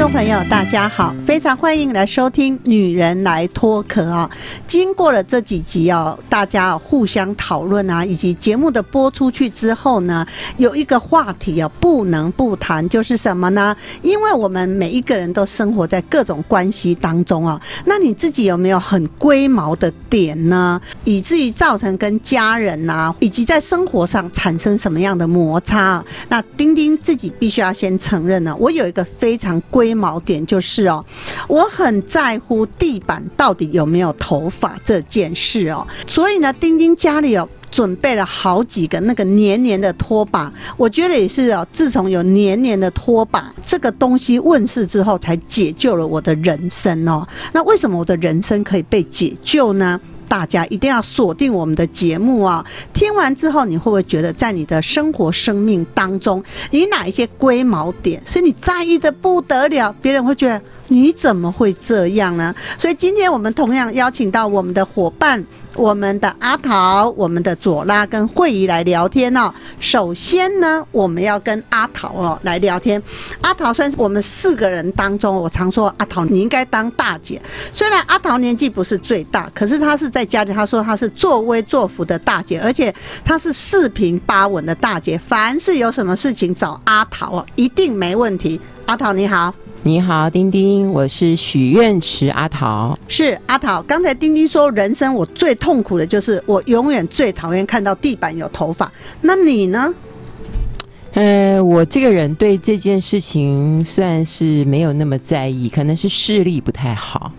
[0.00, 4.30] 众朋友，大家好，非常欢迎来收听《女人来脱壳》啊！
[4.66, 13.76] 经过了这几集哦，大家互相讨论啊，以及节目的播出去之后呢，有一个话题啊，不能不谈，就是什么呢？
[14.00, 20.80] 因为我们每一个人都生活在各种关系当中啊，那你自己有没有很龟毛的点呢？
[21.04, 25.78] 以至于造成跟家人呐，以及在生活上产生什么样的摩擦？
[25.78, 31.04] 啊那丁丁自己必须要先承认呢，我有一个非常龟毛点，就是哦，
[31.48, 47.26] 我很在乎地板到底有没有头发这件事哦，所以呢，丁丁家里有准备了好几个那个黏黏的拖把，我觉得也是哦，自从有黏黏的拖把这个东西问世之后，才解救了我的人生哦。
[47.52, 50.00] 那为什么我的人生可以被解救呢？
[50.30, 52.64] 大家一定要锁定我们的节目啊！
[52.94, 59.92] 听完之后，你会不会觉得在你的生活、生命当中，你哪一些龟毛点是你在意的不得了？
[60.00, 62.54] 别人会觉得你怎么会这样呢？
[62.78, 65.44] 所以今天我们同样邀请到我们的伙伴。
[65.80, 69.50] 我们的阿桃、我们的左拉跟慧仪来聊天哦。
[69.80, 73.02] 首先呢，我们要跟阿桃哦来聊天。
[73.40, 77.40] 阿桃算是我们四个人当中，我常说阿桃你应该当大姐。
[77.72, 82.94] 虽然阿桃年纪不是最大，可是她是在家里，她说她是作威作福的大姐，而且
[83.24, 85.16] 她是四平八稳的大姐。
[85.16, 88.60] 凡是有什么事情找阿桃哦，一定没问题。
[88.84, 89.54] 阿桃你好。
[89.82, 92.98] 你好，丁丁，我是许愿池阿桃。
[93.08, 98.92] 是阿桃，刚才丁丁说，人生我最痛苦的就是我永远最讨厌看到地板有头发。
[99.22, 99.94] 那你呢？
[101.14, 107.32] 呃，我这个人对这件事情算是没有那么在意，可能是视力不太好。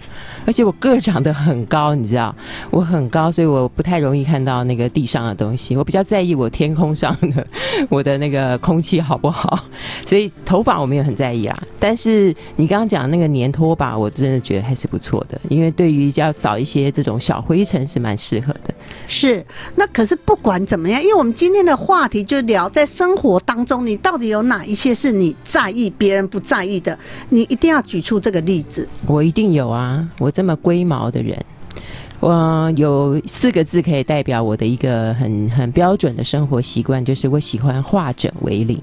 [0.45, 2.35] 而且我个长得很高，你知道，
[2.69, 5.75] 我很高，所以我不太容易看到那个地上的东西。
[5.75, 7.45] 我比较在意我天空上的
[7.89, 9.59] 我的那个空气好不好。
[10.05, 11.63] 所以头发我没有很在意啊。
[11.79, 18.73] 但是你刚刚讲那个粘拖把，我真的觉得还是不错的，因为对于要扫一些这种小灰尘是蛮适合的。
[19.13, 19.45] 是，
[19.75, 26.97] 那可是不管怎么样，因为我们今天的话题就聊在生活当中，你到底有哪一些是你在意别人不在意的？
[27.29, 28.87] 你一定要举出这个例子。
[29.05, 30.31] 我一定有啊，我。
[30.31, 31.37] 这么龟毛的人，
[32.21, 38.79] 我有四个字可以代表我的一个很很标准的生活习惯，就是我喜欢化整为零。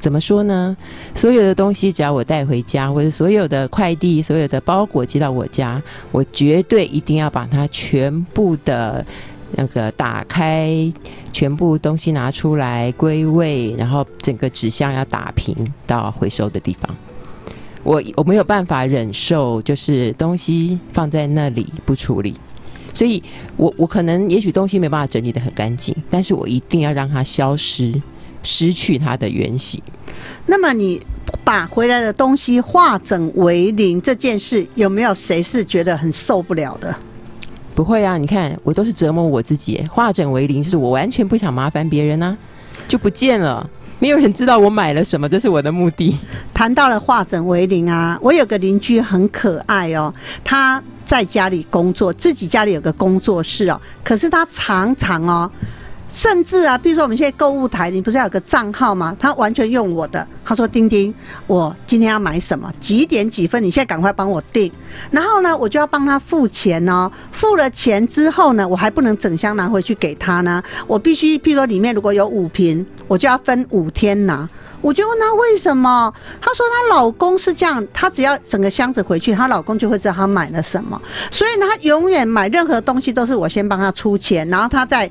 [0.00, 0.74] 怎么说呢？
[1.14, 5.80] 所有的东西只要我带回家，或者所有的快递、所有的包裹寄到我家，
[6.10, 9.04] 我绝对一定要把它全部的
[9.52, 10.92] 那个打开，
[11.32, 15.54] 全部东西拿出来归位，然后整个纸箱要打平
[15.86, 16.94] 到回收的地方。
[17.84, 22.34] 我我没有办法忍受，就是东西放在那里不处理，
[22.94, 23.22] 所以
[23.56, 27.92] 我我可能也许东西没办法整理的很干净，但是我一定要让它消失，
[28.44, 29.82] 失去它的原形。
[30.46, 31.00] 那么你
[31.42, 36.94] 把回来的东西化整为零这件事，有没有谁是觉得很受不了的？
[37.74, 42.36] 不会啊，你看我都是折磨我自己，化整为零就是我完全不想麻烦别人呢，
[42.86, 43.68] 就不见了。
[43.98, 46.16] 没有人知道我买了什么，这是我的目的。
[46.52, 50.12] 谈到了化整为零啊，我有个邻居很可爱哦，
[50.42, 55.50] 他在家里工作，自己家里有个工作室哦，可是他常常哦。
[56.12, 59.16] 甚至啊，比如说我们现在购物台，你不是有个账号吗？
[59.18, 60.24] 他完全用我的。
[60.44, 61.12] 他说：“丁丁，
[61.46, 62.70] 我今天要买什么？
[62.78, 63.62] 几点几分？
[63.62, 64.70] 你现在赶快帮我订。
[65.10, 67.10] 然后呢，我就要帮他付钱哦。
[67.32, 70.62] 付了钱之后呢，我还不能整箱拿回去给他呢。
[70.86, 74.46] 我必须，譬如说里面如果有五瓶，我就要分五天拿。
[74.82, 76.12] 我就问他为什么？
[76.40, 81.00] 他说她老公是这样，她只要整个箱子回去，她老公就会知道她买了什么。
[81.30, 85.10] 所以呢，她永远买任何东西都是我先帮她出钱，然后她再。”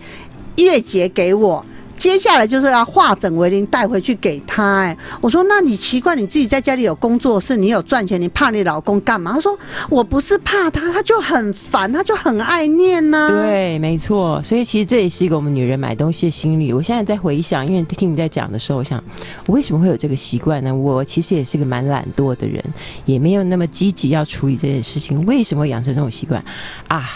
[0.55, 1.63] 月结给我，
[1.97, 4.79] 接下来就是要化整为零带回去给他。
[4.79, 9.33] 哎，我说那你奇怪，你自己在家里有工作室，你有赚钱，你怕你老公干嘛？
[9.33, 9.57] 他说
[9.87, 13.43] 我不是怕他，他就很烦，他就很爱念呢。
[13.43, 14.41] 对，没错。
[14.43, 16.73] 所以其实这也是一个我们女人买东西的心理。
[16.73, 19.03] 我现在在回想，因为听你在讲的时候，我想
[19.45, 20.73] 我为什么会有这个习惯呢？
[20.73, 22.63] 我其实也是个蛮懒惰的人，
[23.05, 25.21] 也没有那么积极要处理这件事情。
[25.25, 26.43] 为什么养成这种习惯
[26.87, 27.07] 啊？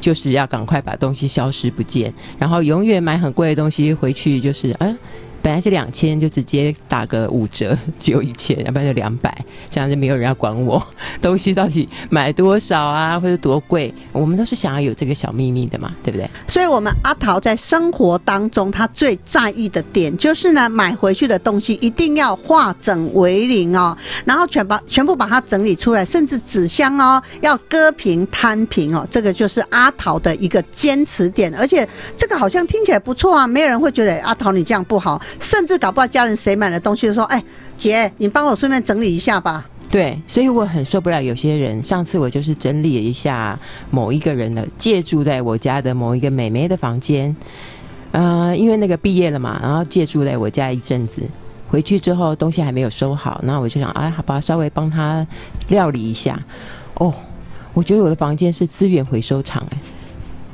[0.00, 4.96] 就是要赶快把东西消失不见，然后永远买很贵的东西回去，就是嗯，
[5.42, 9.36] 本来是两千，就直接打个五折，只有一千，要不然就两百，
[9.70, 10.84] 这样就没有人要管我。
[11.22, 16.28] 东西到底买多少啊，或者多贵，我们都是想要有这个小秘密的嘛，对不对？
[16.48, 37.42] 所以，我们阿桃在生活当中，他最在意的点就是呢，买回去的东西一定要化整为零哦，然后全把全部把它整理出来，甚至纸箱哦要割平摊平哦，这个就是阿桃的一个坚持点，而且这个好像听起来不错啊，没有人会觉得阿桃你这样不好，甚至搞不好家人谁买了东西就说，哎，
[37.76, 39.66] 姐，你帮我顺便整理一下吧。
[39.90, 41.82] 对，所以我很受不了有些人。
[41.82, 43.58] 上次我就是整理了一下
[43.90, 47.34] 某一个人的借住在我家的某一个美眉的房间，
[48.12, 51.22] 呃，因为那个毕业了嘛，然后借住在我家一阵子，
[51.68, 55.26] 回去之后东西还没有收好，那我就想，哎，好吧，稍微帮他
[55.68, 56.38] 料理一下。
[56.94, 57.14] 哦，
[57.72, 59.78] 我觉得我的房间是资源回收厂哎，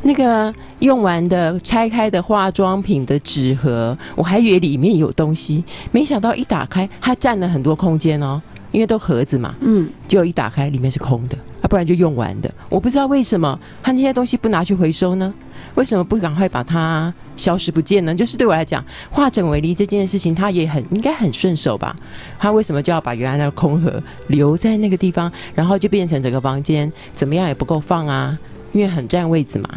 [0.05, 8.41] 那个用完的拆开的化妆品的纸盒，我还以为里面有东西，没想到一打开，它占了很多空间哦。
[8.71, 12.53] 因为都盒子嘛，嗯，就一打开里面是空的，啊，不然就用完的。
[12.69, 15.33] 我不知道为什么他那些东西不拿去回收呢？
[15.77, 18.13] 为什么不赶快把它消失不见呢？
[18.13, 21.95] 就是对我来讲，化整为零这件事情，他也很应该很顺手吧？
[22.37, 28.37] 他为什么就要把原来那个空盒留在那个地方，然后就变成整个房间怎么样也不够放啊？
[28.75, 29.69] 因为很占位置嘛。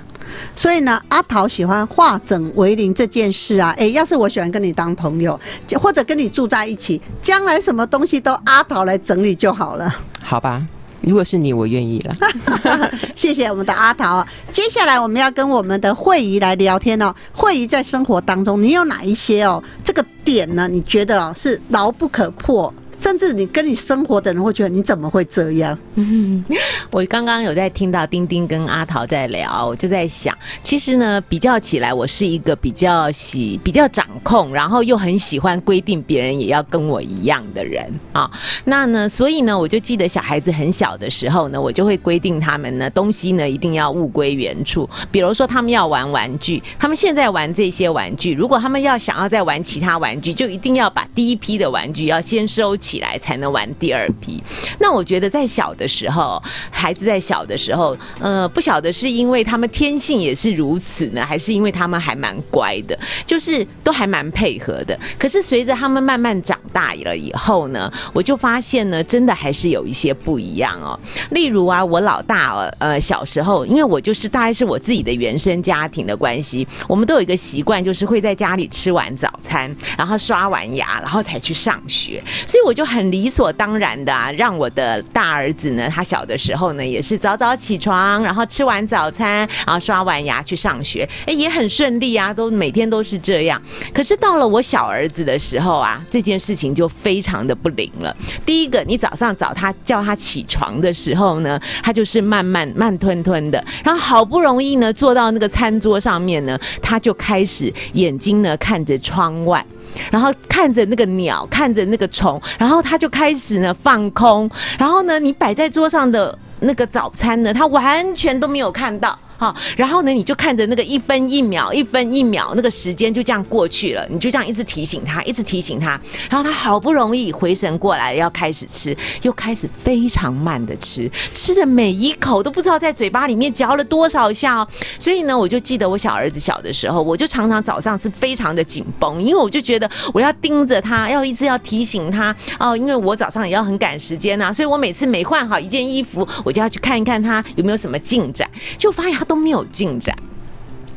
[0.54, 5.40] 所以呢，阿桃喜欢化整为零这件事啊，诶，要是我喜欢跟你当朋友，
[5.80, 9.96] 或者跟你住在一起，将来什么东西都阿桃来整理就好了。
[10.22, 10.62] 好吧，
[11.00, 12.16] 如果是你，我愿意了。
[13.16, 14.28] 谢谢我们的阿桃。
[14.52, 17.16] 接下来我们要跟我们的慧仪来聊天哦。
[17.32, 20.68] 慧仪在生活当中，你有哪一些哦这个点呢？
[20.68, 22.72] 你觉得是牢不可破？
[23.08, 25.80] 甚至你跟你生活的人会觉得你怎么会这样？
[26.92, 38.30] 我刚刚有在听到丁丁跟阿桃在聊，我就在想，其实呢，比较起来，我是一个比较喜、比较掌控，然后又很喜欢规定别人也要跟我一样的人啊。
[38.66, 44.90] 那呢，所以呢，我就记得小孩子很小的时候呢，我就会规定他们呢，东西呢一定要物归原处。
[45.10, 52.97] 比如说，他们要玩玩具，他们现在玩这些玩具，如果他们要想要再玩其他玩具，就一定要把第一批的玩具要先收起。
[52.98, 54.44] 起来才能玩第二批。
[54.80, 56.42] 那我觉得在小的时候，
[56.72, 64.98] 孩子在小的时候，呃，不晓得是因为他们天性也是如此呢，还是因为他们还蛮乖的，就是都还蛮配合的。
[65.20, 71.00] 可是随着他们慢慢长大了以后呢，我就发现呢，真的还是有一些不一样哦。
[71.32, 82.74] 例如啊，我老大呃小时候，因为我就是大概是我自己的原生家庭的关系，我们都有一个习惯，就是会在家里吃完早餐，然后刷完牙，然后才去上学，所以我。
[82.78, 93.60] 就很理所当然的啊，让我的大儿子呢，他小的时候呢，也是早早起床，然后吃完早餐，然后刷完牙去上学，哎，也很顺利啊，都每天都是这样。
[93.92, 98.16] 可是到了我小儿子的时候啊，这件事情就非常的不灵了。
[98.46, 109.66] 第一个，你早上找他叫他起床的时候呢，他就是慢慢慢吞吞的，然后好不容易呢坐到那个餐桌上面呢，他就开始眼睛呢看着窗外。
[110.12, 114.50] 然后看着那个鸟，看着那个虫，然后他就开始呢放空。
[114.78, 119.18] 然后呢，你摆在桌上的那个早餐呢，他完全都没有看到。
[119.38, 124.04] 好，然后呢，你就看着那个一分一秒、一分一秒，那个时间就这样过去了。
[124.10, 134.68] 你就这样一直提醒他，一直提醒他，然后他好不容易回神过来，要开始吃，又开始非常慢的吃，吃的每一口都不知道在嘴巴里面嚼了多少下哦。
[134.98, 149.27] 所以呢，我就记得我小儿子小的时候，我就常常早上是非常的紧绷，因为我就觉得我要盯着他，要一直要提醒他哦，因为我早上也要很赶时间呐，所以我每次每换好一件衣服，我就要去看一看他有没有什么进展，就发现。
[149.28, 150.16] 都没有进展，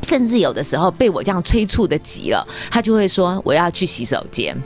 [0.02, 4.56] 甚至有的时候被我这样催促的急了，他就会说我要去洗手间。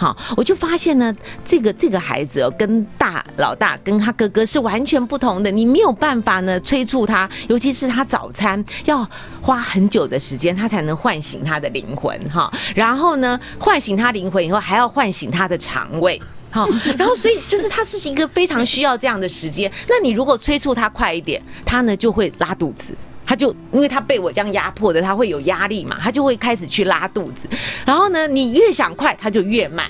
[0.00, 1.14] 好，我就发现呢，
[1.44, 5.50] 这个这个孩子哦，跟大老大跟他哥哥是完全不同的。
[5.50, 9.06] 你没有办法呢催促他，尤其是他早餐要
[9.42, 12.50] 花很久的时间，他才能唤醒他的灵魂哈。
[12.74, 16.18] 然后呢，唤醒他灵魂以后，还要唤醒他的肠胃。
[16.50, 16.66] 好，
[16.96, 19.70] 然后所以就是他是一个非常需要这样的时间。
[19.86, 22.94] 那你如果催促他快一点，他呢就会拉肚子，
[23.30, 27.48] 他就因为他被我这样压迫的，他会有压力嘛，他就会开始去拉肚子。
[27.86, 29.88] 然后呢，你越想快，他就越慢。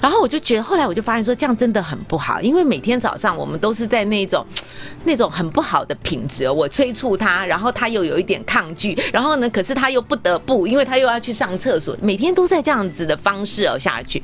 [0.00, 4.42] 然后我就觉得，后来我就发现说，这样真的很不好，因为每天早上我们都是在那种
[5.04, 6.48] 那种很不好的品质。
[6.48, 14.22] 我催促他，然后他又有一点抗拒，然后呢，可是他又不得不，因为他又要去上厕所，每天都在这样子的方式哦下去。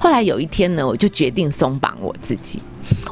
[0.00, 2.62] 后来有一天呢，我就决定松绑我自己。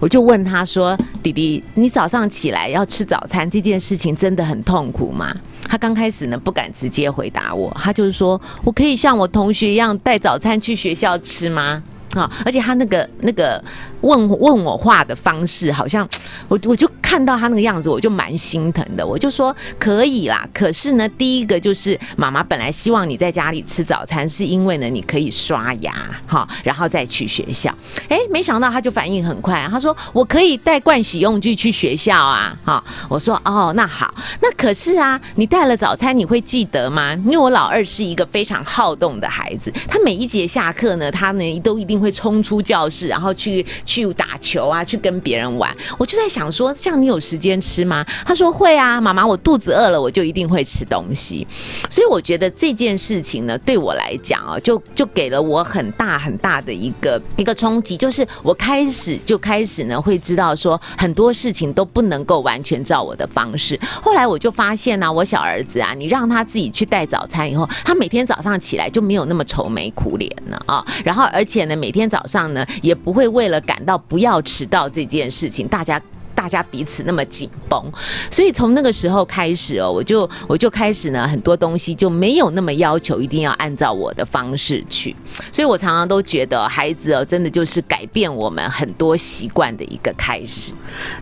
[0.00, 5.34] 我就问他说：“弟弟，你早上起来要吃早餐这件事情真的很痛苦吗？”
[5.68, 11.82] 他刚开始呢不敢直接回答我，他就是说：“我可以像我同学一样带早餐去学校吃吗？”
[12.20, 13.62] 啊，而且他那个那个
[14.00, 16.08] 问问我话的方式，好像
[16.48, 19.06] 我我就看到他那个样子，我就蛮心疼的。
[19.06, 25.92] 我就说可以啦，可是呢，第一个就是妈妈本来希望你在家里吃早餐，是因为呢你可以刷牙
[26.26, 27.74] 哈，然后再去学校。
[28.08, 32.56] 哎，没想到他就反应很快，他说我可以带盥洗用具去学校啊。
[32.64, 37.12] 哈，我说哦，那好，那可是啊，你带了早餐你会记得吗？
[37.24, 42.05] 因为我老二是一个非常好动的孩子，他每一节下课呢，他呢都一定会。
[42.06, 45.76] 会冲出教室，然后去去打球啊，去跟别人玩。
[45.98, 48.06] 我就在想说，这样你有时间吃吗？
[48.24, 51.44] 他说会啊，妈妈，我肚子饿了，我就一定会吃东西。
[51.90, 63.76] 所以我觉得这件事情呢，对我来讲啊，就就给了我很大很大的一个一个冲击，就是我开始就开始呢，会知道说很多事情都不能够完全照我的方式。
[64.00, 70.86] 后来我就发现呢，我小儿子啊，你让他自己去带早餐以后，他每天早上起来就没有那么愁眉苦脸了啊。
[71.04, 76.02] 然后而且呢，每每天早上呢，也不会为了感到不要迟到这件事情，大家。
[76.36, 77.82] 大家彼此那么紧绷，
[78.30, 85.16] 所以从那个时候开始哦，我就我就开始呢，很多东西就没有那么要求一定要按照我的方式去。
[85.50, 90.72] 所以我常常都觉得，孩子哦，真的就是改变我们很多习惯的一个开始。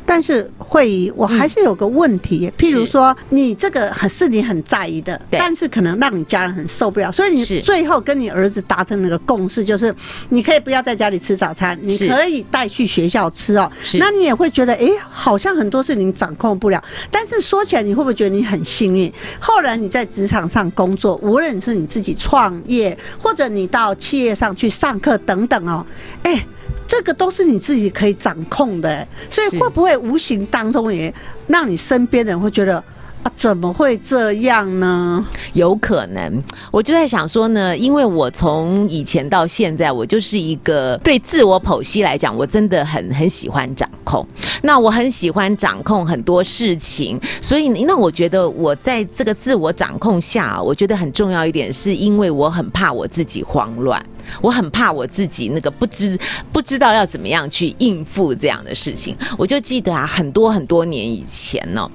[0.04, 9.94] 但是会议，我还是有个问题，譬如说，你这个很是你很在意的，但是可能让你家人很受不了，所以你最后跟你儿子达成那个共识，就是
[10.30, 13.70] 你可以不要在家里吃早餐，你可以带去学校吃哦。
[13.94, 14.88] 那你也会觉得，哎。
[15.10, 19.12] 好像很多事情掌控不了，但是说起来，你会不会觉得你很幸运？
[19.38, 25.84] 后来你在职场上工作，无论是你自己创业，或者你到企业上去上课等等哦，
[26.22, 26.44] 哎，
[26.86, 31.12] 这个都是你自己可以掌控的，所以会不会无形当中也
[31.46, 32.82] 让你身边的人会觉得？
[33.24, 35.26] 啊，怎么会这样呢？
[35.54, 44.26] 有可能，我就在想说呢，因为我从以前到现在，我就是一个对自我剖析来讲，我真的很很喜欢掌控。
[44.62, 54.04] 那我很喜欢掌控很多事情，所以那我觉得我在这个自我掌控下，我觉得很重要一点，是因为我很怕我自己慌乱，
[54.42, 56.18] 我很怕我自己那个不知
[56.52, 59.16] 不知道要怎么样去应付这样的事情。
[59.38, 61.90] 我就记得啊，很多很多年以前呢。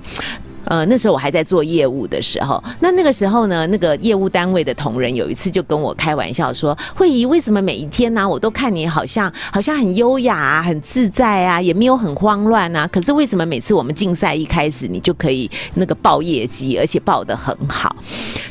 [0.70, 12.88] 呃，那时候我还在做业务的时候，那那个时候呢，那个业务单位的同仁有一次就跟我开玩笑说：“慧仪，为什么每一天呢，我都看你好像好像很优雅啊，很自在啊，也没有很慌乱啊？
[12.88, 17.96] 可是为什么每次我们竞赛一开始，你就可以那个报业绩，而且报的很好？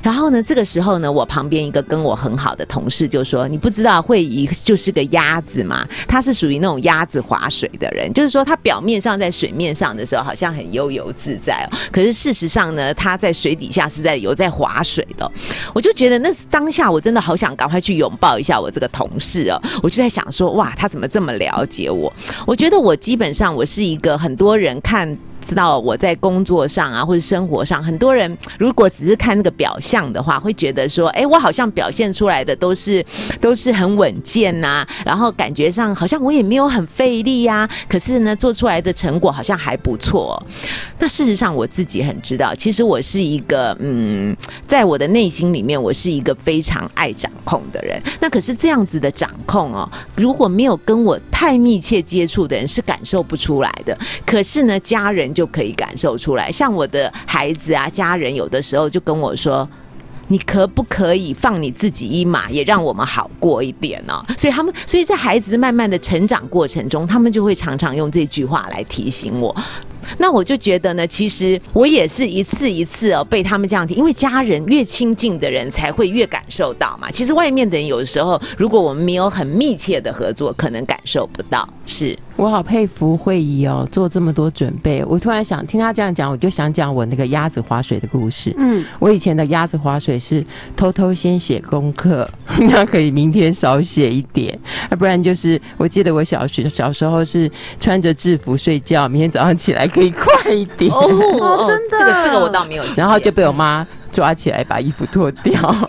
[0.02, 5.86] 然后呢，这个时候呢，我旁边一个跟我很好的同事就说：‘你不知道慧仪就是个鸭子吗？
[6.08, 15.30] 他是属于那种鸭子划水的人，就是说他表面上在水面上的时候好像很悠游自在哦，可是。’事实上呢，他在水底下是在有在划水的，
[15.74, 22.12] 我就觉得那当下我真的好想赶快去拥抱一下我这个同事哦，我就在想说，哇，他怎么这么了解我？
[22.46, 25.16] 我觉得我基本上我是一个很多人看。
[25.40, 33.04] 知道我在工作上啊，或者生活上，很多人如果只是看那个表象的话，会觉得说，哎，我好像表现出来的都是
[33.40, 40.40] 都是很稳健呐，然后感觉上好像我也没有很费力呀，可是呢，做出来的成果好像还不错。
[40.98, 48.02] 那事实上我自己很知道，其实我是一个嗯，在我的内心里面，我是一个非常爱掌控的人。
[48.20, 53.96] 那可是这样子的掌控哦，如果没有跟我太密切接触的人，是感受不出来的。
[54.26, 55.27] 可是呢，家人。
[55.32, 59.68] 就可以感受出来，像我的孩子啊，家人有的时候就跟我说
[60.28, 69.54] ：“你可不可以放你自己一马，也让我们好过一点呢？”所以他们，所以在孩子慢慢的成长过程中，他们就会常常用这句话来提醒我。
[70.16, 77.10] 那我就觉得呢，其实我也是一次一次哦被他们这样提，因为家人越亲近的人才会越感受到嘛。
[77.10, 81.68] 其实外面的人有的时候，如果我们没有很密切的合作，可能感受不到。
[81.86, 82.18] 是。
[82.38, 85.04] 我好佩服会议哦，做这么多准备。
[85.04, 88.54] 我突然想听他这样讲，我就想讲我那个鸭子划水的故事。
[88.56, 92.30] 嗯，我以前的鸭子划水是偷偷先写功课，
[92.70, 94.56] 那可以明天少写一点，
[94.88, 100.88] 要不然就是我记得我小学小时候是穿着制服睡觉，明天早上起来可以快一点。
[100.92, 102.84] 哦，真的，这个这个我倒没有。
[102.94, 105.88] 然后就被我妈抓起来把衣服脱掉。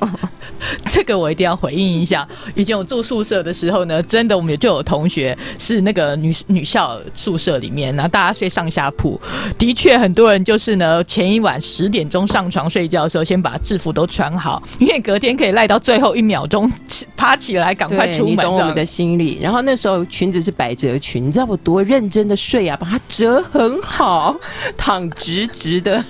[0.86, 2.28] 这个我一定要回应一下。
[2.56, 9.20] 以前我住宿舍的时候呢，真的我们就有同学是那个女女校宿舍里面，然后大家睡上下铺，
[9.58, 18.32] 的确很多人就是呢，前一晚十点钟上床睡觉的时候，先把制服都穿好，因为隔天可以赖到最后一秒钟起爬起来赶快出门。
[18.32, 19.40] 你懂我们的心理。
[19.42, 24.36] 然后那时候裙子是百褶裙，你知道我多认真的睡啊，把它折很好，
[24.78, 26.04] 躺直直的。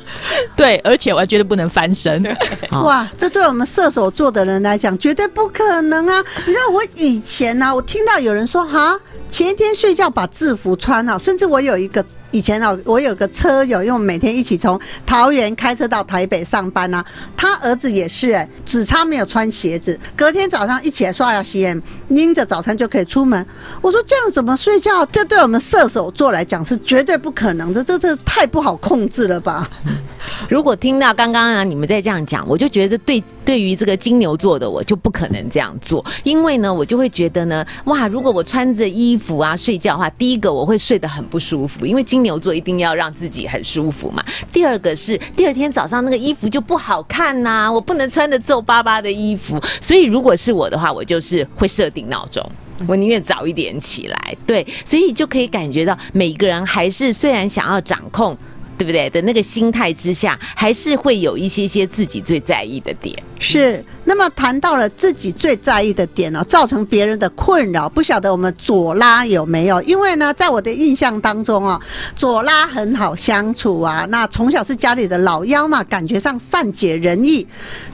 [0.56, 2.24] 对，而且我还觉得不能翻身。
[2.72, 6.24] 哇，这对我们射手座的的人来讲绝对不可能啊！
[6.46, 17.04] 你知道我以前呢、我听到有人说哈，前一天睡觉把制服穿好，甚至我有一个以前啊，我有个车友，因为每天一起从桃园开车到台北上班啊，
[17.36, 23.46] 他儿子也是哎、只差没有穿鞋子，隔天早上一起来刷牙洗脸，拎着早餐就可以出门。
[23.82, 25.06] 我说这样怎么睡觉？
[25.08, 29.70] 这对我们射手座来讲是绝对不可能的，这这太不好控制了吧？
[30.50, 44.24] 如果听到刚刚啊你们在这样讲，我就觉得对对于这个金牛座的我就不可能这样做，因为呢，我就会觉得呢，哇，如果我穿着衣服啊睡觉的话，第一个我会睡得很不舒服，因为金牛座一定要让自己很舒服嘛。
[44.52, 52.44] 第二个是第二天早上那个衣服就不好看呐、我不能穿着皱巴巴的衣服，所以如果是我的话，我就是会设定闹钟。
[52.88, 58.38] 我宁愿早一点起来，对，所以就可以感觉到每个人还是虽然想要掌控
[58.80, 63.22] 对不对的那个心态之下，还是会有一些些自己最在意的点。
[63.38, 69.82] 是，那么谈到了自己最在意的点呢、造成别人的困扰，不晓得我们左拉有没有？
[69.82, 71.78] 因为呢，在我的印象当中啊，
[72.16, 77.46] 左拉很好相处啊，那从小是家里的老幺嘛，感觉上善解人意，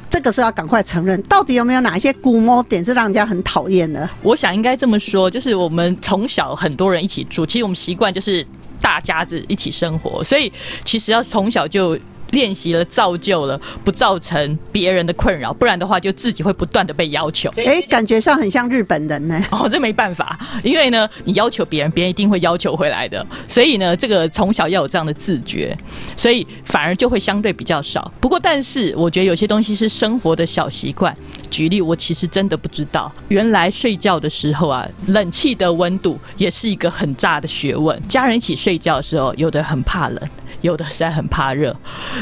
[0.08, 1.20] 这个是要赶快承认。
[1.24, 4.08] 到底有没有哪一些估摸点是让人家很讨厌的？
[4.22, 8.46] 我想应该这么说，就是我们从小很多人一起住，其实我们习惯就是
[8.86, 10.52] 大家子一起生活，所以
[10.84, 11.98] 其实要从小就。
[12.32, 17.50] 练习了，造就了，不造成别人的困扰，不然的话就自己会不断的被要求。
[17.58, 19.42] 哎，感觉上很像日本人呢。
[19.52, 23.26] 哦，这没办法，因为呢，你要求别人，别人一定会要求回来的。
[23.48, 25.78] 所以呢，这个从小要有这样的自觉，
[26.18, 28.12] 所以反而就会相对比较少。
[28.20, 31.16] 不过，但是我觉得有些东西是生活的小习惯。
[31.52, 37.98] 举例，我其实真的不知道，原来睡觉的时候啊，冷气的温度也是一个很炸的学问。
[38.10, 40.30] 家人一起睡觉的时候，有的很怕冷，
[40.66, 41.76] 有的实在很怕热。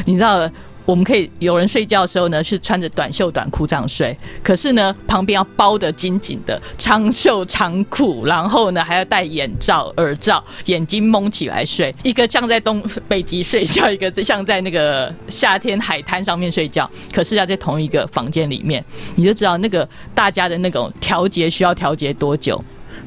[0.06, 0.50] 你知道，
[0.86, 11.96] 我们可以有人睡觉的时候呢，是穿着短袖短裤这样睡，可是呢，旁边要包得紧紧的长袖长裤，然后呢还要戴眼罩、耳罩，眼睛蒙起来睡。
[12.04, 18.84] 一个像在东北极睡觉，一个像在那个夏天海滩上面睡觉，可是要在同一个房间里面，
[19.16, 22.62] 你就知道那个大家的那种调节需要调节多久。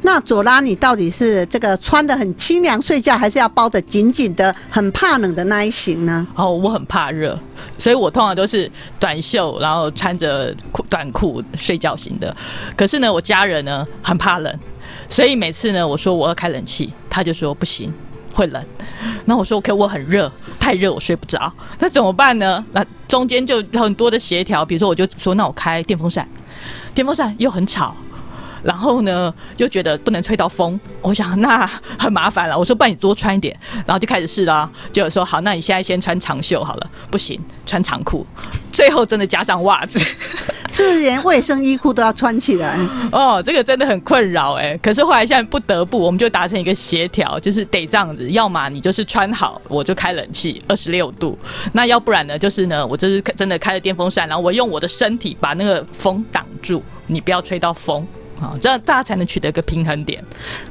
[0.06, 6.24] 那左拉，你到底是这个穿的很清凉睡觉，还是要包的紧紧的、很怕冷的那一型呢？
[6.36, 7.36] 哦，我很怕热，
[7.76, 12.34] 所以我通常都是短袖，然后穿着裤短裤睡觉型的。
[12.76, 14.58] 可是呢，我家人呢很怕冷，
[15.08, 17.92] 所以每次呢我说我要开冷气，他就说不行，
[18.32, 18.64] 会冷。
[19.24, 22.64] 那我说 OK，我很热，太热我睡不着，那怎么办呢？
[22.70, 26.28] 那中间就很多的协调，比如说我就说那我开电风扇，
[26.94, 27.92] 电风扇又很吵。
[28.66, 31.64] 然后呢，又觉得不能吹到风，我想那
[31.96, 32.58] 很麻烦了。
[32.58, 34.68] 我说，不然你多穿一点，然后就开始试啦。
[34.92, 38.26] 结果说好，那你现在先穿长袖好了，不行，穿长裤。
[38.72, 39.98] 最后真的加上袜子，
[40.70, 42.76] 是不是连卫生衣裤都要穿起来？
[43.12, 44.76] 哦，这个真的很困扰哎。
[44.82, 51.38] 可是后来现在不得不，我们就达成一个协调，就是得这样子，要么你就是穿好，我就开冷气二十六度；
[51.72, 58.06] 那要不然呢，就是呢，我就是真的开了电风扇，然后我用我的身体把那个风挡住，你不要吹到风。
[58.40, 60.22] 啊，这样大家才能取得一个平衡点。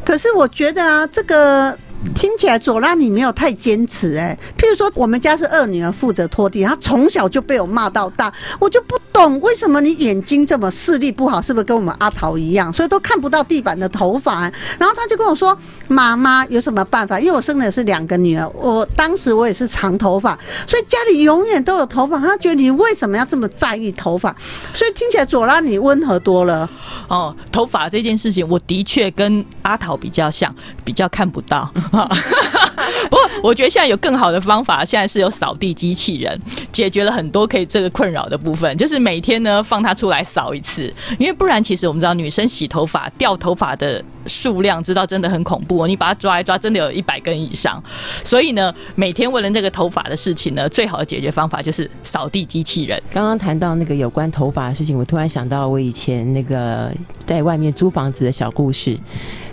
[0.04, 1.78] 可是我觉得啊，这个
[2.14, 14.42] 听起来左拉你没有太坚持哎、譬如说，我们家是二女儿负责拖地，她从小就被我骂到大，我就不懂为什么你眼睛这么视力不好，是不是跟我们阿桃一样，所以都看不到地板的头发？
[14.80, 17.20] 然后她就跟我说：“妈妈有什么办法？
[17.20, 20.38] 因为我生的是两个女儿，我当时我也是长头发，
[20.68, 22.20] 所以家里永远都有头发。
[22.20, 24.36] 她觉得你为什么要这么在意头发？
[24.74, 26.70] 所以听起来左拉你温和多了。
[27.08, 31.72] 哦，头发这件事情，我的确跟阿桃比较像，比较看不到。
[33.10, 36.40] 不过我觉得现在有更好的方法，现在是有扫地机器人，
[36.72, 38.76] 解决了很多可以这个困扰的部分。
[38.78, 45.88] 就是每天呢放它出来扫一次，因为不然其实我们知道女生洗头发掉头发的数量，知道真的很恐怖、哦。
[45.88, 47.82] 你把它抓一抓，真的有一百根以上。
[48.24, 53.02] 所以呢，每天为了这个头发的事情呢，最好的解决方法就是扫地机器人。
[53.14, 56.92] 刚刚谈到那个有关头发的事情，我突然想到我以前那个
[57.26, 58.98] 在外面租房子的小故事。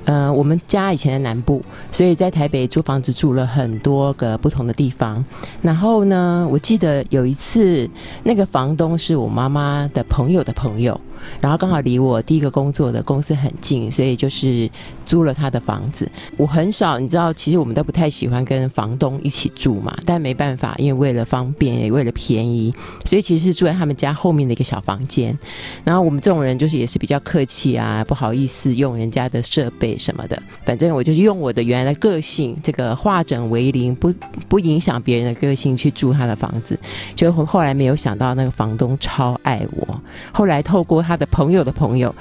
[0.05, 5.25] 呃，我们家以前在南部，所以在台北租房子住了很多个不同的地方。
[5.61, 7.89] 然后呢，我记得有一次，
[8.25, 11.01] 那个房东是我妈妈的朋友的朋友。
[11.41, 14.71] 然后刚好离我第一个工作的公司很近，所以就是
[15.05, 16.11] 租了他的房子。
[16.37, 25.39] 我很少，你知道，其实我们都不太喜欢跟房东一起住嘛，但没办法，因为为了方便，也为了便宜，所以其实是住在他们家后面的一个小房间。
[25.85, 30.43] 然后我们这种人就是也是比较客气啊，不好意思用人家的设备什么的。
[30.65, 34.13] 反正我就是用我的原来的个性，这个化整为零，不
[34.49, 36.79] 不影响别人的个性去住他的房子。
[37.15, 40.01] 就后来没有想到那个房东超爱我，
[40.33, 41.12] 后来透过他。
[41.13, 42.15] 他的朋友的朋友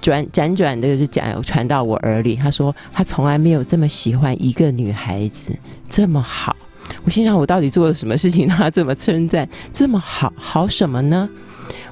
[0.00, 5.54] 转辗转的就讲传到我耳里，他说他从来没有这么喜欢一个女孩子
[5.90, 6.56] 这么好。
[7.04, 9.46] 我心想，我到底做了什么事情让他这么称赞？
[9.74, 11.28] 这么好，好什么呢？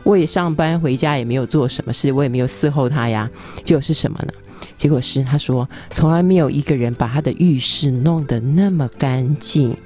[0.05, 3.29] 我也上班回家也没有做什么事，我也没有伺候他呀。
[3.63, 4.33] 结果是什么呢？
[4.79, 9.77] 结果是他说从来没有一个人把他的浴室弄得那么干净。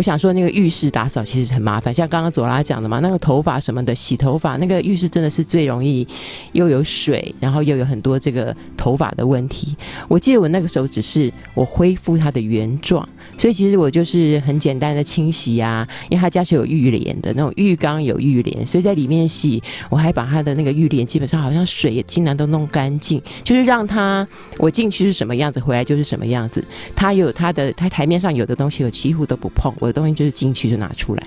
[0.00, 6.08] 我想说，那个浴室打扫其实很麻烦，像刚刚左拉讲的嘛，那个头发什么的，洗头发，那个浴室真的是最容易
[6.52, 9.76] 又有水，然后又有很多这个头发的问题。
[10.08, 26.66] 我记得我那个时候只是我恢复它的原状，所以其实我就是很简单的清洗啊，因为他家是有浴帘的那种浴缸有浴帘，所以在里面洗，我还把他的那个浴帘基本上好像水也尽量都弄干净，就是让他我进去是什么样子，回来就是什么样子。
[26.96, 29.70] 他有他的他台面上有的东西，我几乎都不碰。
[29.78, 31.26] 我的东西就是进去就拿出来，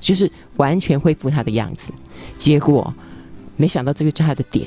[0.00, 1.92] 就是完全恢复他的样子。
[2.36, 2.92] 结果
[3.56, 4.66] 没想到这个是他的点，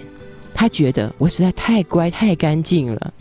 [0.53, 3.13] 他觉得我实在太乖太干净了。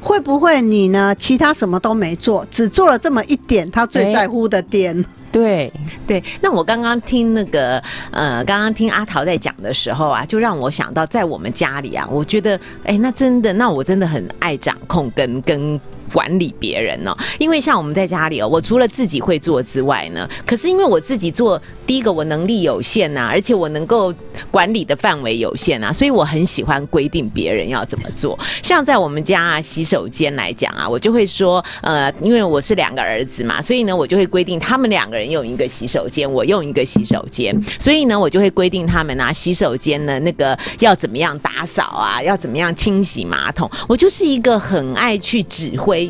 [0.00, 1.14] 会不会你呢？
[1.16, 5.04] 其他什么都没做，只做了这么一点，他最在乎的点。
[5.32, 5.70] 对
[6.06, 15.78] 对，那我刚刚听那个呃，刚刚听阿桃在讲的时候啊，就让我想到在我们家里啊，我觉得哎，那真的，那我真的很爱掌控跟跟。
[16.16, 17.14] 管理别人呢？
[17.38, 24.10] 因为像我们在家里哦，我除了自己会做之外呢，可是因为我自己做，第一个我能力有限呐，而且我能够
[24.50, 28.38] 管理的范围有限啊，所以我很喜欢规定别人要怎么做。
[28.62, 43.70] 像在我们家啊，洗手间来讲啊，我就会说，呃，因为我是两个儿子嘛，所以呢，我就会规定他们两个人用一个洗手间，我用一个洗手间，所以呢，我就会规定他们啊，洗手间呢那个要怎么样打扫啊，要怎么样清洗马桶。
[43.86, 46.05] 我就是一个很爱去指挥。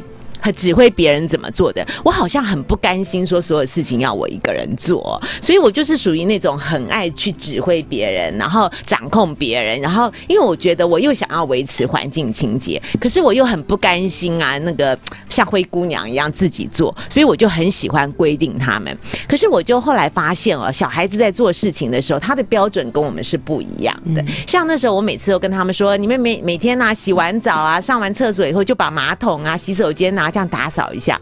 [0.52, 14.96] 指挥别人怎么做的，我好像很不甘心，说所有事情要我一个人做，所以我就是属于那种很爱去指挥别人，然后掌控别人，然后因为我觉得我又想要维持环境清洁，可是我又很不甘心啊，那个
[15.28, 18.96] 像灰姑娘一样自己做，所以我就很喜欢规定他们。
[19.28, 24.24] 可是我就后来发现哦，小孩子在做事情的时候，他的标准跟我们是不一样的。
[24.46, 30.30] 像那时候我每次都跟他们说，你们每每天呐洗完澡啊，上完厕所以后就把马桶啊、洗手间拿。
[30.37, 31.18] 这样打扫一下，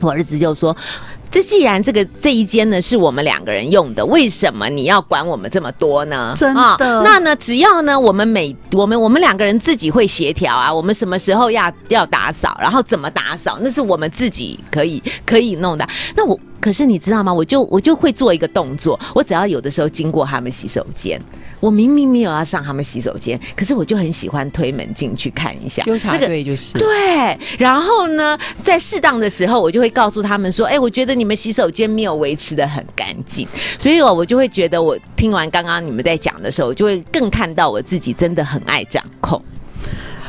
[0.00, 0.74] 我儿子就说
[1.30, 6.34] ：“这既然这个这一间呢是我们两个人用的，为什么你要管我们这么多呢？
[6.38, 7.02] 真的？
[7.04, 15.86] 那呢，只要呢我们每我们我们两个人自己会协调啊，我们什么时候要要打扫，然后怎么打扫，那是我们自己可以可以弄的。
[16.16, 17.32] 那我可是你知道吗？
[17.32, 21.20] 我就我就会做一个动作，我只要有的时候经过他们洗手间。”
[21.60, 25.82] 我明明没有要上他们洗手间，可是我就很喜欢推门进去看一下。
[25.82, 33.46] 纠察队就是对，然后呢，在适当的时候，我就会告诉他们说：“哎，我觉得你们洗手间没有维持的很干净。”
[33.78, 39.42] 所以，我我就会觉得，我听完刚刚你们在讲的时候，我就会更看到我自己真的很爱掌控。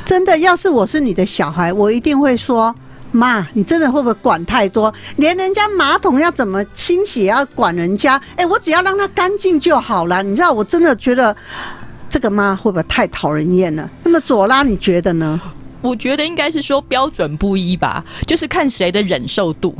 [0.05, 2.75] 真的，要是我是你的小孩，我一定会说。
[3.11, 4.93] 妈，你真的会不会管太多？
[5.17, 8.19] 连人家马桶要怎么清洗要管人家？
[8.35, 10.23] 哎，我只要让它干净就好了。
[10.23, 11.35] 你知道，我真的觉得
[12.09, 13.89] 这个妈会不会太讨人厌了？
[14.03, 15.39] 那么左拉，你觉得呢？
[15.81, 19.75] 我觉得应该是说标准不一吧，就是看谁的忍受度，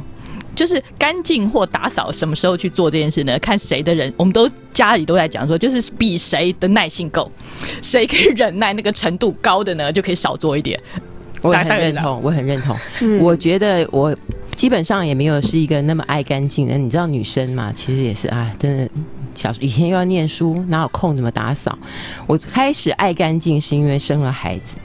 [0.55, 3.37] 就是干净或打扫什么时候去做这件事呢？
[3.37, 7.31] 看谁的人，我们都家里都在讲说，就是比谁的耐性够，
[7.83, 10.81] 谁可以忍耐那个程度高的呢，就可以少做一点。
[11.41, 12.77] 我很认同，我很认同。
[13.19, 14.15] 我觉得我
[14.55, 16.77] 基本上也没有是一个那么爱干净的。
[16.77, 18.89] 你知道女生嘛，其实也是啊，真的
[19.33, 21.77] 小以前又要念书，哪有空怎么打扫？
[22.27, 24.77] 我开始爱干净是因为生了孩子。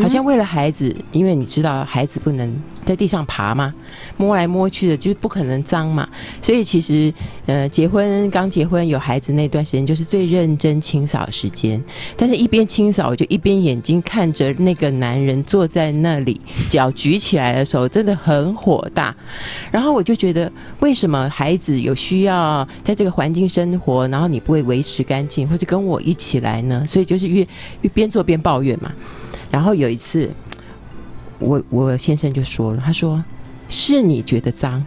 [0.00, 3.72] 好像为了孩子，因为你知道孩子不能在地上爬嘛，
[4.16, 6.08] 摸来摸去的，就不可能脏嘛。
[6.40, 7.12] 所以其实，
[7.46, 11.82] 呃，结婚刚结婚有孩子那段时间，就是最认真清扫时间。
[12.16, 19.14] 但是，一边清扫，我就一边眼睛看着那个男人坐在那里， 脚举起来的时候，真的很火大。
[19.70, 20.50] 然后我就觉得，
[20.80, 26.84] 为什么孩子有需要在这个环境生活，然后你不会维持干净，或者跟我一起来呢？
[26.88, 27.46] 所以就是越
[27.82, 28.90] 越边做边抱怨嘛。
[29.50, 30.30] 然后有一次，
[31.38, 33.22] 我我先生就说了，他说
[33.68, 34.84] 是你觉得脏，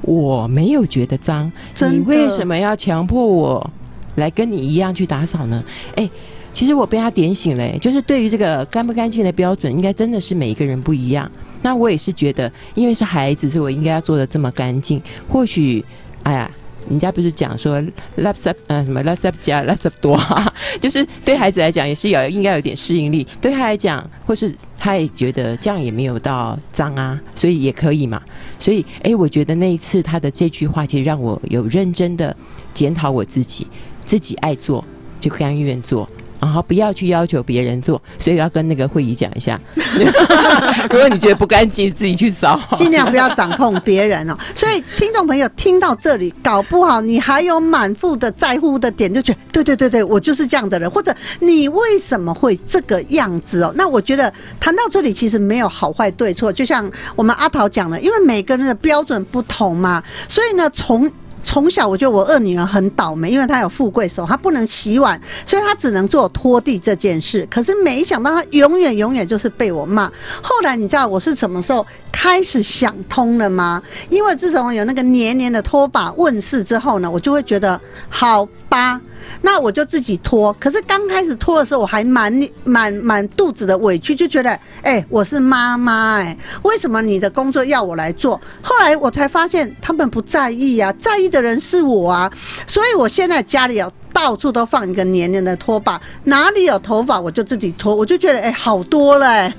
[0.00, 1.50] 我没有觉得脏，
[1.90, 3.70] 你为什么要强迫我
[4.16, 5.62] 来跟你一样去打扫呢？
[5.96, 6.08] 哎。
[6.54, 11.26] 其实我被他点醒了、就是对于这个干不干净的标准，应该真的是每一个人不一样。
[11.62, 15.00] 那我也是觉得，因为是孩子，所以我应该要做的这么干净。
[15.26, 15.82] 或许，
[16.24, 16.50] 哎呀，
[16.88, 17.80] 人家不是讲说
[18.16, 19.76] l a p s up 呃什么 l a p s up 加 l a p
[19.76, 20.20] s up 多，
[20.80, 23.26] 就是对孩子来讲也是有应该有点适应力。
[23.40, 28.20] 对他来讲，或是他也觉得这样也没有到脏啊，所以也可以嘛。
[28.58, 32.34] 所以，哎，我觉得那一次他的这句话，其实让我有认真的
[32.72, 33.66] 检讨我自己，
[34.04, 34.84] 自己爱做
[35.18, 36.08] 就甘愿做。
[36.42, 39.58] 然后不要去要求别人做，所以要跟那个会议讲一下。
[40.90, 42.60] 如果你觉得不干净，自己去扫。
[42.76, 44.36] 尽量不要掌控别人哦。
[44.56, 53.72] 所以听众朋友听到这里，搞不好你还有满腹的在乎的点，就觉得对对对对，我就是这样的人，或者你为什么会这个样子哦？
[53.76, 61.08] 那我觉得谈到这里，其实没有好坏对错，就像我们阿桃讲的，因为每个人的标准不同嘛，所以呢，从
[61.44, 67.46] 从小我觉得我二女儿很倒霉，因为她有富贵手，她不能洗碗，所以她只能做拖地这件事。
[67.50, 70.06] 可是没想到她永远永远就是被我骂。
[70.42, 73.82] 后来你知道我是什么时候开始想通了吗？
[74.08, 79.00] 因为自从有那个黏黏的拖把问世之后呢，我就会觉得好吧。
[79.40, 82.32] 那我就自己拖，可是刚开始拖的时候，我还满
[82.64, 88.40] 满满肚子的委屈，就觉得，哎、我是妈妈，哎，为什么你的工作要我来做？
[88.62, 92.32] 后来我才发现，他们不在意啊，在意的人是我啊，
[92.66, 99.52] 所以我现在家里有到处都放一个黏黏的拖把，哪里有头发我就自己拖，我就觉得，哎、好多了、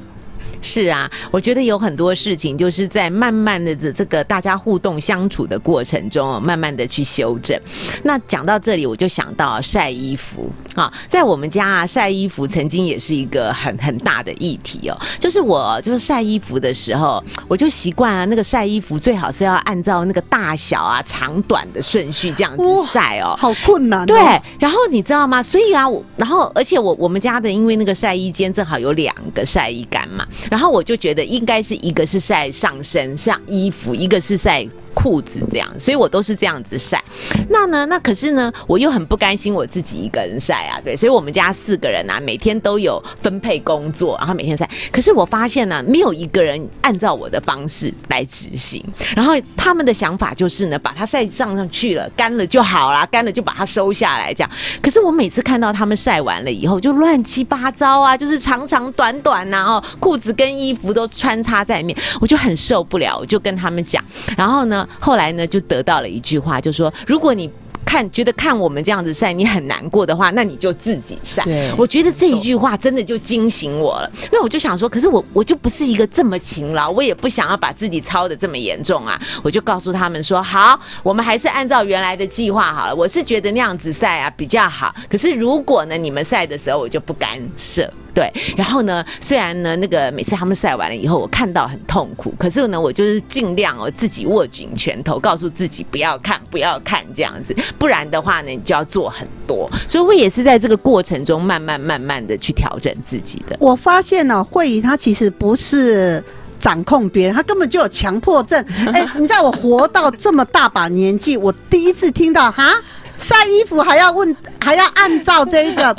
[0.64, 7.60] 是啊，我觉得有很多事情就是在慢慢的这这个大家互动相处的过程中哦，慢慢的去修正。
[8.04, 14.98] 那讲到这里，我就想到晒衣服啊，在我们家啊，晒衣服曾经也是一个很很大的议题哦。
[15.20, 23.36] 就是我就是晒衣服的时候，我就习惯啊，那个晒衣服最好是要按照那个大小啊、长短的顺序这样子晒哦。
[23.38, 24.06] 好困难、哦。
[24.06, 24.18] 对，
[24.58, 25.44] 然后你知道吗？
[25.44, 34.64] 所以啊，我然后而且我我们家的因为那个晒衣间正好有两个晒衣杆嘛，然后我就觉得应该是一个是晒上身像衣服，一个是晒
[34.94, 37.04] 裤子这样，所以我都是这样子晒。
[37.50, 44.70] 那呢，那可是呢，我又很不甘心我自己一个人晒啊，对，所以我们家四个人啊，每天都有分配工作，然后每天晒。
[44.92, 48.86] 可是我发现呢、没有一个人按照我的方式来执行，
[49.16, 54.52] 然后他们的想法就是呢，把它晒上上去了，干了就好啦，干了就把它收下来这样。
[54.84, 64.04] 可是我每次看到他们晒完了以后，就乱七八糟啊，就是长长短短呐、哦，裤子跟衣服都穿插在里面，我就很受不了，我就跟他们讲。
[64.38, 67.50] 然后呢，后来呢，就得到了一句话，就说如果你
[67.86, 71.44] 看觉得看我们这样子晒你很难过的话，那你就自己晒。
[71.44, 74.12] 对我觉得这一句话真的就惊醒我了。
[74.32, 79.22] 那我就想说，可是我我就不是一个这么勤劳，我也不想要把自己操的这么严重啊。
[79.44, 82.96] 我就告诉他们说，好，我们还是按照原来的计划好了。
[82.96, 87.88] 我是觉得那样子晒啊比较好，可是如果呢你们晒的时候，我就不干涉。
[88.14, 99.70] 对，然后呢，虽然呢，那个每次他们晒完了以后，我看到很痛苦，可是呢，我就是尽量哦自己握紧拳头，告诉自己不要看，不要看这样子，不然的话呢，你就要做很多。
[99.88, 103.58] 所以我也是在这个过程中慢慢慢慢的去调整自己的。
[103.60, 106.24] 我发现呢、慧仪她其实不是。
[106.60, 108.66] 掌控别人，她根本就有强迫症。
[108.94, 112.72] 哎、你知道我活到这么大把年纪，我第一次听到哈
[113.18, 115.94] 晒衣服还要问，还要按照这一个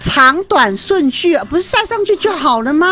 [0.00, 2.88] 长短顺序，不是晒上去就好了吗？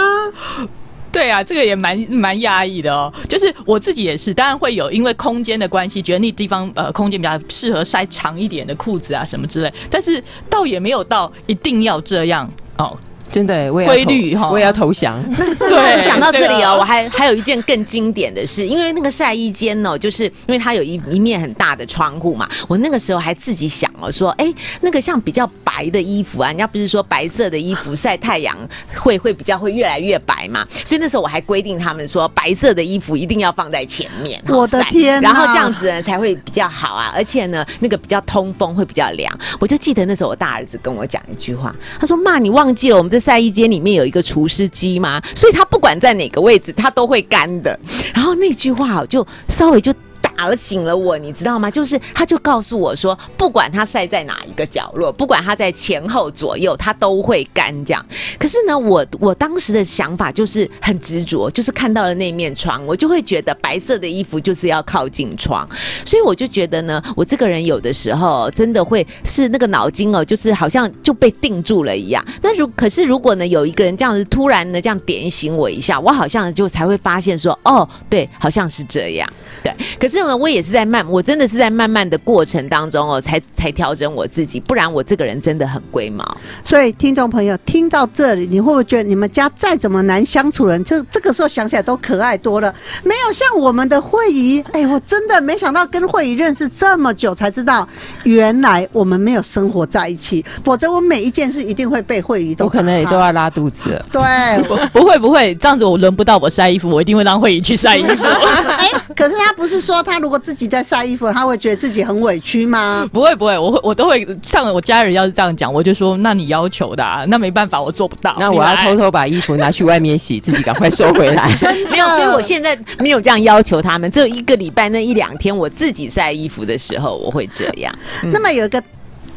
[1.10, 3.12] 对啊，这个也蛮蛮压抑的哦。
[3.26, 12.96] 就是我自己也是，当然会有因为空间的关系，觉得那地方呃空间比较适合塞长一点的裤子啊什么之类，但是倒也没有到一定要这样哦。
[13.30, 15.22] 真的，我也规律哈我也要投降。
[15.60, 25.46] 对讲到这里哦，我还还有一件更经典的事，因为那个晒衣间哦，就是因为它有一一面很大的窗户嘛，我那个时候还自己想哦，说，哎，那个像比较
[25.78, 28.56] 白的衣服啊，人家不是说白色的衣服晒太阳
[28.96, 39.32] 会会比较会越来越白嘛，所以那时候我还规定他们说，白色的衣服一定要放在前面，我的天然后这样子呢才会比较好啊，而且呢，那个比较通风会比较凉。
[39.60, 45.22] 我就记得那时候我大儿子跟我讲一句话，他说：“妈，你忘记了我们这晒衣间里面有一个除湿机吗？
[45.36, 47.78] 所以它不管在哪个位置，它都会干的。”
[48.12, 49.94] 然后那句话我就稍微就。
[50.38, 51.68] 打了醒了我，你知道吗？
[51.68, 58.06] 就是他就告诉我说，不管它晒在哪一个角落，不管它在前后左右，它都会干这样。
[58.38, 65.68] 可是呢，我我当时的想法就是很执着，就是看到了那面窗，我就会觉得白色的衣服就是要靠近窗，
[66.06, 72.24] 所以我就觉得呢，我这个人有的时候真的会是那个脑筋哦，就是好像就被定住了一样。
[72.40, 79.28] 那如可是如果呢，有一个人这样子突然呢这样点醒我一下，我好像就才会发现说，哦，对，好像是这样。
[79.64, 86.24] 对，可是呢，我也是在慢，我真的是在慢慢的过程当中哦，才才调整我自己，不然我这个人真的很龟毛。
[86.64, 92.72] 所以听众朋友听到这里，你会不会觉得你们家再怎么难相处人，这这个时候想起来都可爱多了？
[93.02, 97.88] 没有像我们的慧仪，哎，我真的没想到跟慧仪认识这么久，才知道
[98.24, 104.06] 原来我们没有生活在一起，否则我每一件事一定会被慧仪都我可能也都要拉肚子了。
[104.12, 104.22] 对。
[104.68, 108.24] 不不会不会，这样子我轮不到我晒衣服，我一定会让慧仪去晒衣服。
[108.26, 113.08] 哎，可是他不是说他如果自己在晒衣服，他会觉得自己很委屈吗？
[113.12, 118.36] 不会不会，我会我都会像我家人要是这样讲，我就说那你要求的、啊，那没办法，我做不到。
[118.38, 121.48] 那我要偷偷把衣服拿去外面洗，自己赶快收回来。
[121.90, 127.94] 没有，所以我现在没有这样要求他们，只有一个礼拜那一两天，我自己晒衣服的时候，我会这样。
[128.32, 128.82] 那么有一个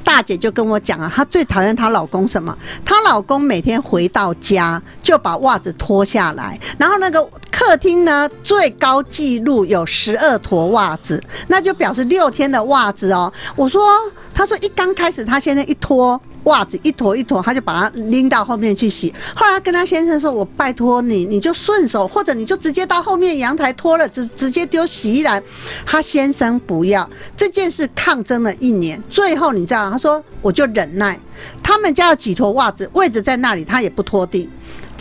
[0.03, 2.57] 大姐就跟我讲啊，她最讨厌她老公什么？
[2.83, 7.27] 她老公每天回到家就把袜子脱下来，然后那个
[7.61, 13.31] 客厅呢最高纪录有十二坨袜子，那就表示六天的袜子哦。
[13.55, 13.87] 我说，
[14.33, 16.19] 他说一刚开始她现在一脱。
[16.45, 19.13] 袜子一坨一坨，她就把它拎到后面去洗。
[19.35, 25.39] 后来跟她先生说：“我拜托你，你就顺手，或者你就直接到后面阳台脱了，直直接丢洗衣篮。”
[25.85, 31.19] 她先生不要这件事，抗争了一年，最后你知道，他说我就忍耐。
[31.61, 34.49] 他们家有几坨袜子，位置在那里，他也不拖地。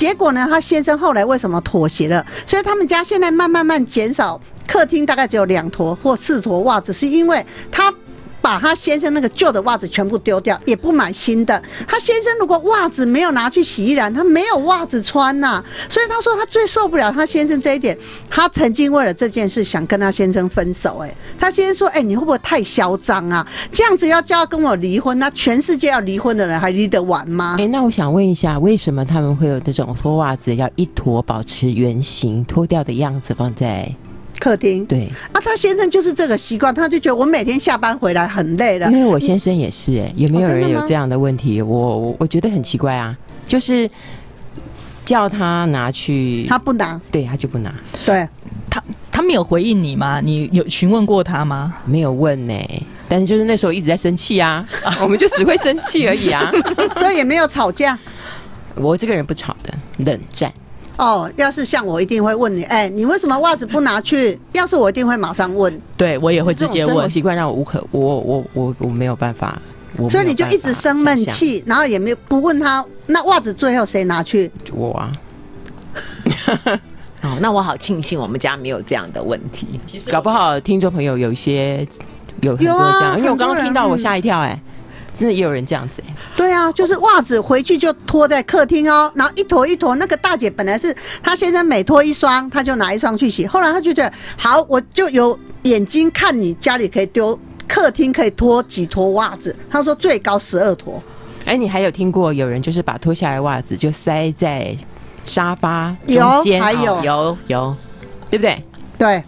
[0.01, 2.25] 结果呢，他先生后来为什么妥协了？
[2.47, 7.93] 所以他们家现在慢慢慢减少，客厅大概只有两坨或四坨袜子，是因为他。
[8.41, 11.63] 把他先生那个旧的袜子全部丢掉，也不买新的。
[11.87, 17.97] 他先生如果袜子没有拿去洗衣篮，他没有袜子穿呐、所以他说他最受不了他先生这一点。
[18.29, 23.47] 他曾经为了这件事想跟他先生分手、哎，他先生说：“哎、你会不会太嚣张啊？
[23.73, 33.93] 这样子要叫他跟我离婚，那全世界要离婚的人还离得完吗哎、？”那我想问一下，为什么他们会有这种脱袜子要一坨保持圆形，脱掉的样子放在
[34.41, 35.07] 客厅对？
[35.33, 41.61] 啊，他先生就是这个习惯，他就觉得我每天下班回来很累了因，为我先生也是、哎，有没有人有这样的问题？
[41.63, 43.89] 我我我觉得很奇怪啊，就是
[45.05, 47.73] 叫他拿去，他不拿，对他就不拿，
[48.07, 48.27] 对，
[48.71, 50.21] 他他没有回应你吗？
[50.21, 51.75] 你有询问过他吗？
[51.85, 52.55] 没有问呢、
[53.09, 54.67] 但是就是那时候一直在生气啊，
[55.03, 56.51] 我们就只会生气而已啊。
[56.97, 57.99] 所以也没有吵架。
[58.77, 60.51] 我这个人不吵的，冷战。
[60.97, 64.39] 哦，要是像我，一定会问你，哎、你为什么袜子不拿去？
[64.53, 66.73] 要是我一定会马上问，对我也会直接问。
[66.73, 69.61] 这种生活习惯让我无可，我我我我没有办法，
[70.11, 71.25] 所以你就一直生闷。
[71.27, 74.51] 气，然后也没有不问他，那袜子最后谁拿去？
[74.73, 75.13] 我啊，
[77.23, 79.81] 哦，那我好庆幸我们家没有这样的问题。
[80.11, 81.87] 搞不好听众朋友有一些
[82.43, 84.61] 有很多这样，因为我刚刚听到我嗯吓一跳、哎、
[85.21, 89.95] 真的也有人这样子、哎对啊，就是袜子回去就脱在客厅哦，然后一坨一坨。
[89.97, 97.39] 那个大姐本来是她先生每脱一双，她就拿一双去洗，后来她就觉得好，我就有眼睛看你家里可以丢。
[97.69, 99.55] 客厅可以脱几坨袜子？
[99.71, 101.01] 她说最高十二坨。
[101.45, 104.75] 哎、你还有听过有人就是把脱下来的袜子就塞在
[105.25, 107.77] 沙发有中间，还有有有，
[108.31, 108.65] 对不对？
[108.97, 109.23] 对，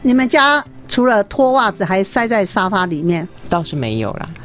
[0.00, 3.28] 你们家除了脱袜子，还塞在沙发里面。
[3.50, 4.42] 倒是没有啦，嗯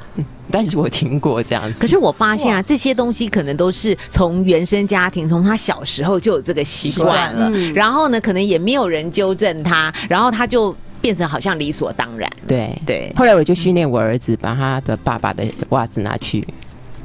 [0.51, 1.79] 但是我听过这样子。
[1.79, 12.29] 可是我发现啊，这些东西可能都是从原生家庭，从他小时候就有这个习惯了，然后呢，可能也没有人纠正他，然后他就变成好像理所当然。
[12.47, 16.45] 对对，后来我就训练我儿子把他的爸爸的袜子拿去，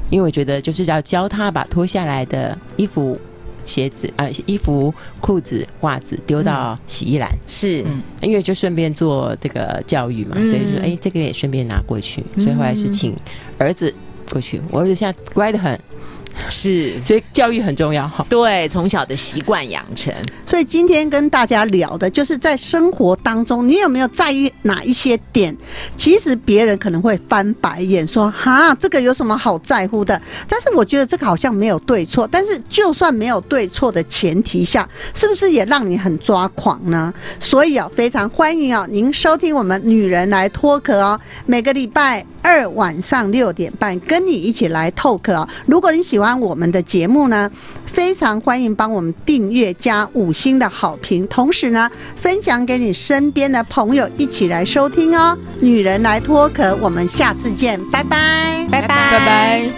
[0.09, 3.19] 因为我觉得就是要教他把脱下来的衣服、
[3.67, 8.01] 鞋子啊、衣服、裤子、袜子丢到洗衣篮，是，嗯。
[8.21, 10.45] 因为就顺便做这个教育嘛，嗯。
[10.47, 13.15] 所以说哎，这个也顺便拿过去，所以后来是请
[13.59, 13.93] 儿子
[14.31, 14.59] 过去。
[14.71, 15.79] 我儿子现在乖得很，
[16.49, 18.25] 是，所以教育很重要哈。
[18.29, 20.13] 对，从小的习惯养成。
[20.45, 25.55] 所以今天跟大家聊的就是在生活当中，你有没有在意哪一些点？
[25.97, 32.27] 其实别人可能会翻白眼说：“哈，这个有什么好在乎的？”但是我觉得这个好像没有对错。
[32.31, 37.13] 但是就算没有对错的前提下，是不是也让你很抓狂呢？
[37.39, 45.49] 所以啊，非常欢迎啊，您收听我们《女人来脱壳》哦，每个礼拜二晚上六点半跟你一起来透课啊。
[45.65, 47.49] 如果你喜欢欢我们的节目呢，
[47.85, 55.37] 非常欢迎帮我们订阅加五星的好评，同时呢，分享给你身边的朋友一起来收听哦。
[55.61, 59.69] 女人来脱壳，我们下次见，拜拜，拜拜拜拜。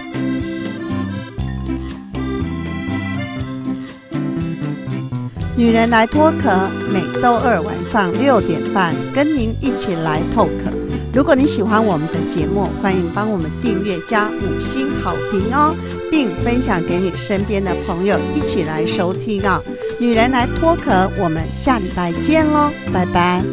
[5.55, 10.78] 女人来脱壳，每周二晚上六点半跟您一起来透壳。
[11.13, 15.75] 如果你喜欢我们的节目，欢迎帮我们订阅加五星好评哦，
[16.11, 19.61] 并分享给你身边的朋友一起来收听啊、
[19.99, 23.43] 女人来脱壳，我们下礼拜见喽，拜拜。